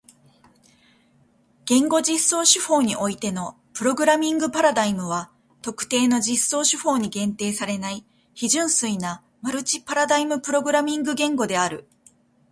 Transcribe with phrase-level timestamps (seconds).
[1.65, 5.31] 言語実装手法においてのプログラミングパラダイムは
[5.61, 8.03] 特定の実装手法に限定されない
[8.33, 11.87] 非純粋なマルチパラダイムプログラミング言語である。